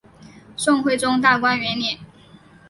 [0.57, 1.99] 宋徽宗大观元年。